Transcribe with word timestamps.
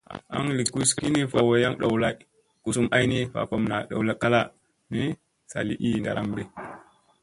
Aŋ 0.37 0.45
li 0.57 0.63
gus 0.73 0.89
kini 0.97 1.21
va 1.31 1.39
ko 1.43 1.47
wayaŋ 1.49 1.73
ɗow 1.81 1.93
lala, 2.03 2.09
guzum 2.63 2.87
ay 2.95 3.05
ni 3.11 3.19
va 3.33 3.41
kom 3.49 3.63
naa 3.71 3.83
ɗow 3.89 4.01
kala 4.21 4.41
ni, 4.91 5.01
sa 5.51 5.59
li 5.67 5.75
ii 5.87 6.01
ndaramɗi. 6.01 6.43